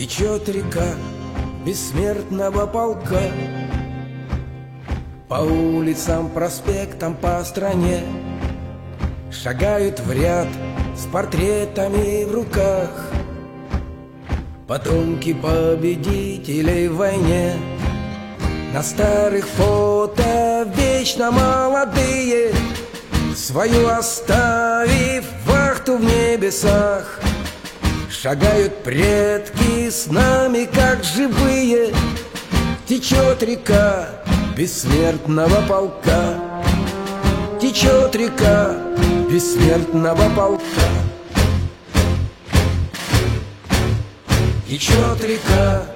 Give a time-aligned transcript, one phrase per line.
[0.00, 0.94] Течет река
[1.62, 3.20] бессмертного полка.
[5.28, 8.00] По улицам, проспектам, по стране
[9.30, 10.48] Шагают в ряд
[10.96, 13.10] с портретами в руках.
[14.66, 17.52] Потомки победителей в войне.
[18.72, 22.54] На старых фото вечно молодые
[23.36, 27.20] Свою оставив вахту в небесах
[28.22, 31.94] Шагают предки с нами, как живые.
[32.86, 34.10] Течет река
[34.54, 36.34] бессмертного полка.
[37.58, 38.76] Течет река
[39.30, 40.90] бессмертного полка.
[44.68, 45.86] Течет река,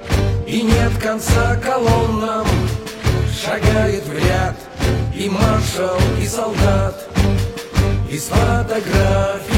[0.47, 2.47] и нет конца колоннам.
[3.39, 4.57] Шагает в ряд
[5.15, 7.07] и маршал, и солдат.
[8.11, 9.54] Из фотографий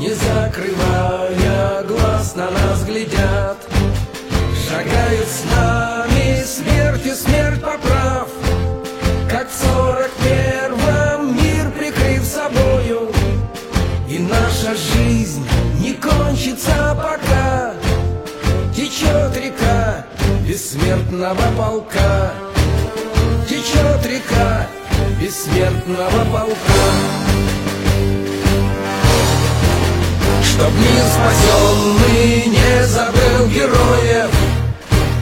[0.00, 3.58] Не закрывая глаз, на нас глядят.
[4.66, 8.26] Шагают с нами смертью смерть поправ.
[9.28, 13.12] Как в сорок первом мир прикрыв собою.
[14.08, 15.46] И наша жизнь
[15.80, 17.74] не кончится пока.
[18.74, 20.06] Течет река
[20.48, 22.32] бессмертного полка.
[23.46, 24.66] Течет река
[25.20, 27.20] бессмертного полка
[30.42, 34.30] Чтоб мир спасенный не забыл героев.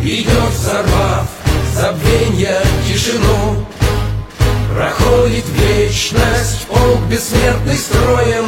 [0.02, 1.28] Идет взорвав
[1.74, 3.66] забвенье тишину.
[4.74, 8.44] Проходит вечность, полк бессмертный строем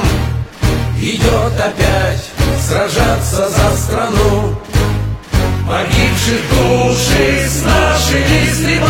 [1.03, 2.31] Идет опять
[2.69, 4.55] сражаться за страну.
[5.67, 8.90] Погибших души с нашими сливаясь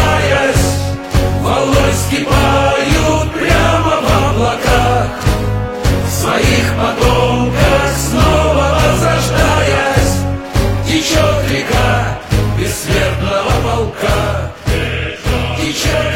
[15.82, 16.09] бессмертного